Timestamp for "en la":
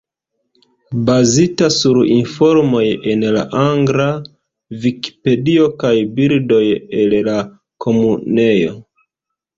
3.13-3.43